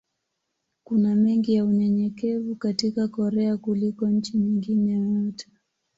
[0.83, 5.47] Kuna mengi ya unyenyekevu katika Korea kuliko nchi nyingine yoyote.